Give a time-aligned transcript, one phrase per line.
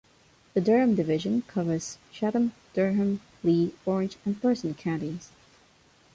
[0.55, 5.29] The Durham division covers Chatham, Durham, Lee, Orange, and Person counties.